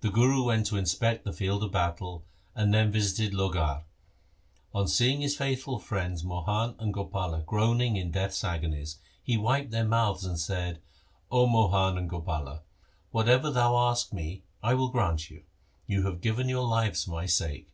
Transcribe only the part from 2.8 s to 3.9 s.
visited Lohgarh.